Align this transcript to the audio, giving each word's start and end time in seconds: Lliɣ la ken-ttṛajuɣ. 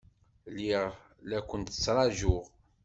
Lliɣ 0.55 0.85
la 1.29 1.39
ken-ttṛajuɣ. 1.49 2.45